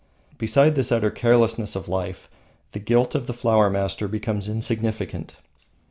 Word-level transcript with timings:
Beside 0.39 0.73
this 0.73 0.91
utter 0.91 1.11
carelessness 1.11 1.75
of 1.75 1.87
life, 1.87 2.27
the 2.71 2.79
guilt 2.79 3.13
of 3.13 3.27
the 3.27 3.33
Flower 3.37 3.69
Master 3.69 4.07
becomes 4.07 4.49
insignificant. 4.49 5.35